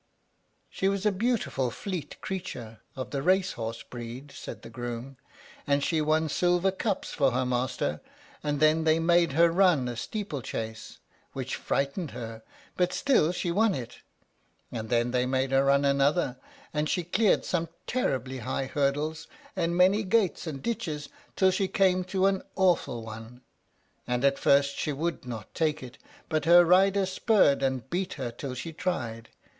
[0.67, 5.17] "She was a beautiful fleet creature, of the racehorse breed," said the groom;
[5.67, 8.01] "and she won silver cups for her master,
[8.41, 10.97] and then they made her run a steeple chase,
[11.33, 12.41] which frightened her,
[12.75, 13.99] but still she won it;
[14.71, 16.37] and then they made her run another,
[16.73, 22.03] and she cleared some terribly high hurdles, and many gates and ditches, till she came
[22.05, 23.41] to an awful one,
[24.07, 28.31] and at first she would not take it, but her rider spurred and beat her
[28.31, 29.29] till she tried.